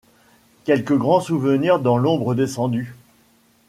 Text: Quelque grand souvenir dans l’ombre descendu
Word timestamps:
Quelque 0.63 0.95
grand 0.95 1.19
souvenir 1.19 1.79
dans 1.79 1.95
l’ombre 1.95 2.33
descendu 2.33 2.95